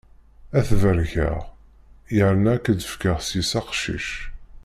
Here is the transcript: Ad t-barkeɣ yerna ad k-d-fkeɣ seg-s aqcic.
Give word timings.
Ad 0.57 0.63
t-barkeɣ 0.67 1.37
yerna 2.15 2.49
ad 2.53 2.61
k-d-fkeɣ 2.63 3.17
seg-s 3.21 3.51
aqcic. 3.59 4.07